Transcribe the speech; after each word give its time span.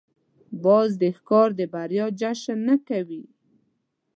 باز 0.63 0.89
د 1.01 1.03
ښکار 1.17 1.49
د 1.59 1.61
بریا 1.73 2.05
جشن 2.19 2.57
نه 2.69 2.75
کوي 2.87 3.23